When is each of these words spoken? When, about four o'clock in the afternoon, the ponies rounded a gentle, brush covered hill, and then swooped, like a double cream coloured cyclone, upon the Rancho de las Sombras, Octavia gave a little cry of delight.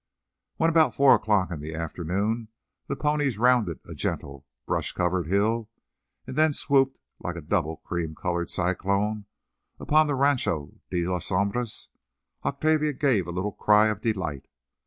When, 0.57 0.67
about 0.71 0.95
four 0.95 1.13
o'clock 1.13 1.51
in 1.51 1.59
the 1.59 1.75
afternoon, 1.75 2.47
the 2.87 2.95
ponies 2.95 3.37
rounded 3.37 3.81
a 3.85 3.93
gentle, 3.93 4.47
brush 4.65 4.93
covered 4.93 5.27
hill, 5.27 5.69
and 6.25 6.35
then 6.35 6.53
swooped, 6.53 6.99
like 7.19 7.35
a 7.35 7.39
double 7.41 7.77
cream 7.77 8.15
coloured 8.15 8.49
cyclone, 8.49 9.27
upon 9.79 10.07
the 10.07 10.15
Rancho 10.15 10.79
de 10.89 11.05
las 11.05 11.27
Sombras, 11.27 11.89
Octavia 12.43 12.93
gave 12.93 13.27
a 13.27 13.31
little 13.31 13.51
cry 13.51 13.89
of 13.89 14.01
delight. 14.01 14.47